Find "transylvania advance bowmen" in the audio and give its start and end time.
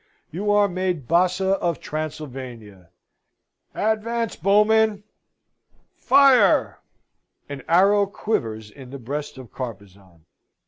1.79-5.03